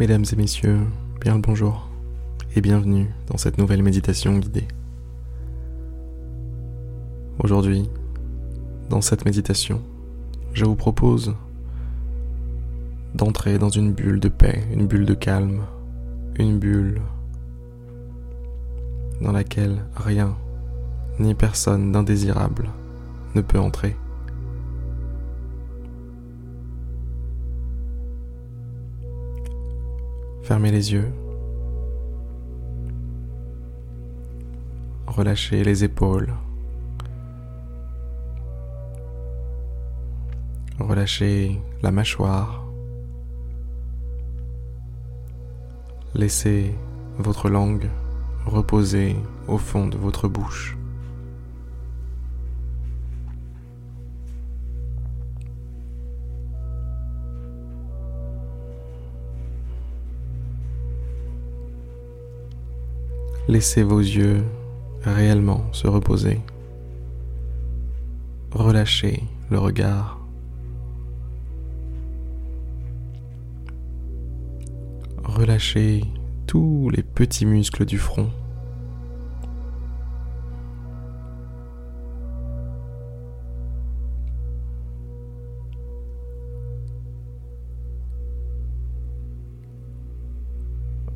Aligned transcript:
Mesdames 0.00 0.24
et 0.32 0.36
messieurs, 0.36 0.78
bien 1.20 1.34
le 1.34 1.42
bonjour 1.42 1.86
et 2.56 2.62
bienvenue 2.62 3.10
dans 3.26 3.36
cette 3.36 3.58
nouvelle 3.58 3.82
méditation 3.82 4.38
guidée. 4.38 4.66
Aujourd'hui, 7.38 7.90
dans 8.88 9.02
cette 9.02 9.26
méditation, 9.26 9.82
je 10.54 10.64
vous 10.64 10.74
propose 10.74 11.34
d'entrer 13.14 13.58
dans 13.58 13.68
une 13.68 13.92
bulle 13.92 14.20
de 14.20 14.30
paix, 14.30 14.64
une 14.72 14.86
bulle 14.86 15.04
de 15.04 15.12
calme, 15.12 15.66
une 16.38 16.58
bulle 16.58 17.02
dans 19.20 19.32
laquelle 19.32 19.84
rien 19.94 20.34
ni 21.18 21.34
personne 21.34 21.92
d'indésirable 21.92 22.70
ne 23.34 23.42
peut 23.42 23.60
entrer. 23.60 23.94
Fermez 30.50 30.72
les 30.72 30.92
yeux. 30.92 31.12
Relâchez 35.06 35.62
les 35.62 35.84
épaules. 35.84 36.34
Relâchez 40.80 41.62
la 41.82 41.92
mâchoire. 41.92 42.64
Laissez 46.16 46.74
votre 47.18 47.48
langue 47.48 47.88
reposer 48.44 49.14
au 49.46 49.56
fond 49.56 49.86
de 49.86 49.96
votre 49.96 50.26
bouche. 50.26 50.76
Laissez 63.48 63.82
vos 63.82 63.98
yeux 63.98 64.44
réellement 65.02 65.72
se 65.72 65.88
reposer. 65.88 66.40
Relâchez 68.52 69.24
le 69.50 69.58
regard. 69.58 70.18
Relâchez 75.24 76.04
tous 76.46 76.90
les 76.90 77.02
petits 77.02 77.46
muscles 77.46 77.84
du 77.84 77.98
front. 77.98 78.30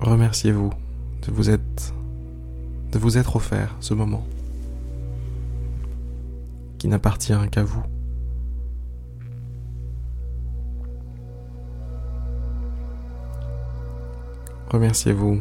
Remerciez-vous 0.00 0.70
de 1.26 1.32
vous 1.32 1.50
être 1.50 1.94
de 2.92 2.98
vous 2.98 3.18
être 3.18 3.36
offert 3.36 3.76
ce 3.80 3.94
moment 3.94 4.26
qui 6.78 6.88
n'appartient 6.88 7.34
qu'à 7.50 7.62
vous. 7.62 7.82
Remerciez-vous 14.70 15.40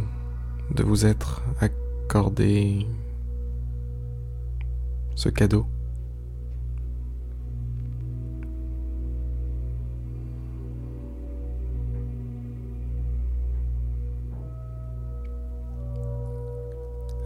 de 0.75 0.83
vous 0.83 1.05
être 1.05 1.43
accordé 1.61 2.87
ce 5.15 5.29
cadeau. 5.29 5.65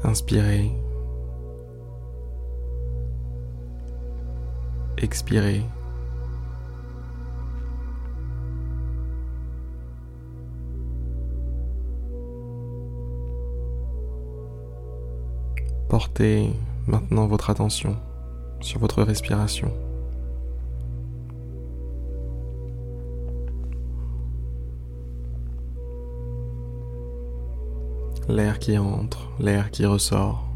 Inspirez. 0.04 0.72
Expirez. 4.98 5.62
Portez 15.90 16.50
maintenant 16.88 17.28
votre 17.28 17.50
attention 17.50 17.96
sur 18.60 18.80
votre 18.80 19.04
respiration. 19.04 19.72
L'air 28.34 28.58
qui 28.58 28.78
entre, 28.78 29.30
l'air 29.40 29.70
qui 29.70 29.86
ressort. 29.86 30.50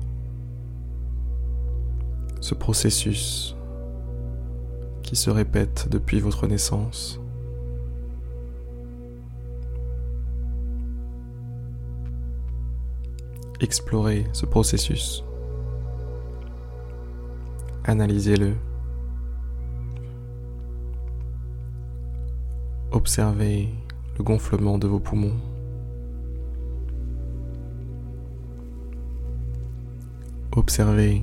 Ce 2.41 2.55
processus 2.55 3.55
qui 5.03 5.15
se 5.15 5.29
répète 5.29 5.87
depuis 5.89 6.19
votre 6.19 6.47
naissance. 6.47 7.19
Explorez 13.59 14.25
ce 14.33 14.45
processus. 14.45 15.23
Analysez-le. 17.85 18.55
Observez 22.91 23.69
le 24.17 24.23
gonflement 24.23 24.77
de 24.77 24.87
vos 24.87 24.99
poumons. 24.99 25.39
Observez 30.57 31.21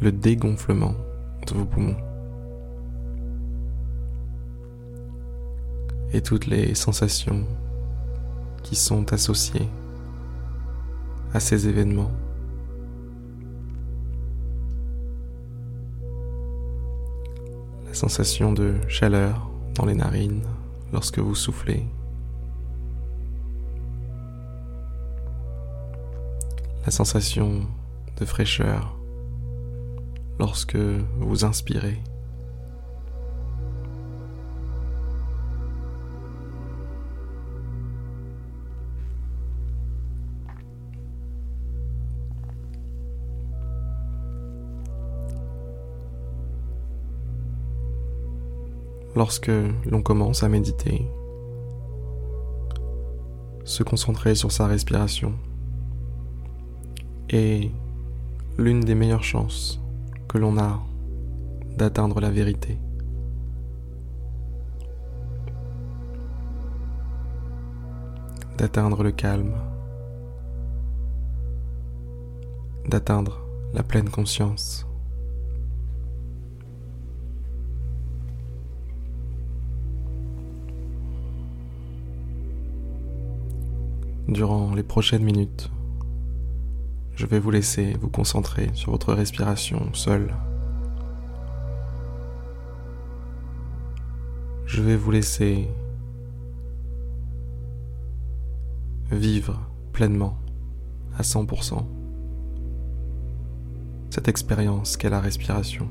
le 0.00 0.12
dégonflement 0.12 0.94
de 1.48 1.54
vos 1.54 1.64
poumons 1.64 1.96
et 6.12 6.22
toutes 6.22 6.46
les 6.46 6.76
sensations 6.76 7.44
qui 8.62 8.76
sont 8.76 9.12
associées 9.12 9.68
à 11.34 11.40
ces 11.40 11.66
événements. 11.66 12.12
La 17.84 17.94
sensation 17.94 18.52
de 18.52 18.76
chaleur 18.86 19.50
dans 19.74 19.86
les 19.86 19.94
narines 19.96 20.44
lorsque 20.92 21.18
vous 21.18 21.34
soufflez. 21.34 21.84
La 26.86 26.92
sensation 26.92 27.66
de 28.18 28.24
fraîcheur 28.24 28.98
lorsque 30.38 30.76
vous 30.76 31.44
inspirez. 31.44 31.98
Lorsque 49.16 49.50
l'on 49.84 50.00
commence 50.00 50.44
à 50.44 50.48
méditer, 50.48 51.04
se 53.64 53.82
concentrer 53.82 54.36
sur 54.36 54.52
sa 54.52 54.68
respiration 54.68 55.34
et 57.30 57.70
l'une 58.58 58.80
des 58.80 58.96
meilleures 58.96 59.22
chances 59.22 59.80
que 60.26 60.36
l'on 60.36 60.58
a 60.58 60.80
d'atteindre 61.76 62.20
la 62.20 62.28
vérité. 62.28 62.76
D'atteindre 68.56 69.04
le 69.04 69.12
calme. 69.12 69.54
D'atteindre 72.88 73.38
la 73.74 73.84
pleine 73.84 74.10
conscience. 74.10 74.84
Durant 84.26 84.74
les 84.74 84.82
prochaines 84.82 85.22
minutes, 85.22 85.70
je 87.18 87.26
vais 87.26 87.40
vous 87.40 87.50
laisser 87.50 87.96
vous 88.00 88.08
concentrer 88.08 88.70
sur 88.74 88.92
votre 88.92 89.12
respiration 89.12 89.92
seule. 89.92 90.32
Je 94.66 94.80
vais 94.80 94.94
vous 94.94 95.10
laisser 95.10 95.66
vivre 99.10 99.60
pleinement 99.92 100.38
à 101.18 101.22
100% 101.22 101.84
cette 104.10 104.28
expérience 104.28 104.96
qu'est 104.96 105.10
la 105.10 105.20
respiration. 105.20 105.88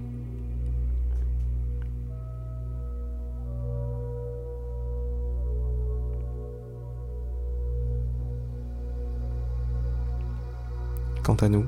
Quant 11.27 11.35
à 11.35 11.49
nous, 11.49 11.65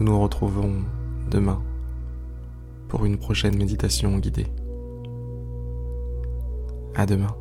nous 0.00 0.06
nous 0.06 0.18
retrouvons 0.18 0.82
demain 1.30 1.60
pour 2.88 3.04
une 3.04 3.18
prochaine 3.18 3.54
méditation 3.54 4.16
guidée. 4.16 4.46
À 6.94 7.04
demain. 7.04 7.36